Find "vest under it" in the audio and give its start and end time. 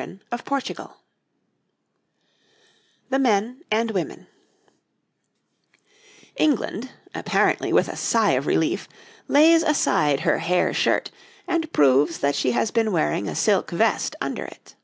13.70-14.74